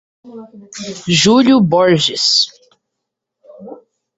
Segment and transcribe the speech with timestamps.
[1.17, 2.49] Júlio Borges